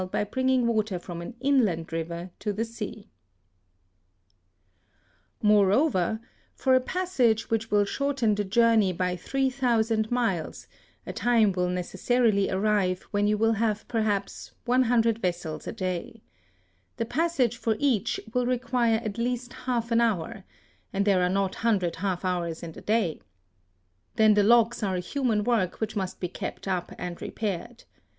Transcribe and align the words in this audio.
17 0.11 0.65
Moreover, 5.43 6.19
for 6.55 6.73
a 6.73 6.79
passage 6.79 7.49
which 7.51 7.69
will 7.69 7.85
shorten 7.85 8.33
the 8.33 8.43
journey 8.43 8.91
by 8.91 9.15
three 9.15 9.51
thousand 9.51 10.09
miles, 10.09 10.67
a 11.05 11.13
time 11.13 11.51
will 11.51 11.69
necessarily 11.69 12.49
arrive 12.49 13.03
when 13.11 13.27
you 13.27 13.37
will 13.37 13.51
have 13.53 13.87
perhaps 13.87 14.51
one 14.65 14.81
hundred 14.81 15.19
vessels 15.19 15.67
a 15.67 15.71
day. 15.71 16.23
The 16.97 17.05
passage 17.05 17.57
for 17.57 17.75
each 17.77 18.19
will 18.33 18.47
require 18.47 18.99
at 19.05 19.19
least 19.19 19.53
half 19.53 19.91
an 19.91 20.01
hour, 20.01 20.43
and 20.91 21.05
there 21.05 21.21
are 21.21 21.29
not 21.29 21.57
a 21.57 21.59
hundred 21.59 21.97
half 21.97 22.25
hours 22.25 22.63
in 22.63 22.71
the 22.71 22.81
day. 22.81 23.21
Then 24.15 24.33
the 24.33 24.41
locks 24.41 24.81
are 24.81 24.95
a 24.95 24.99
human 24.99 25.43
work 25.43 25.79
which 25.79 25.95
must 25.95 26.19
be 26.19 26.27
kept 26.27 26.67
up 26.67 26.91
and 26.97 27.21
repaired. 27.21 27.83